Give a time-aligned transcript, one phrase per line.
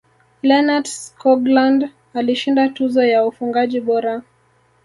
[0.43, 4.21] lennart skoglund alishinda tuzo ya ufungaji bora